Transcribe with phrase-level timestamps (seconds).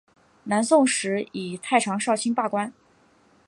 [0.45, 2.73] 南宋时以太常少卿罢官。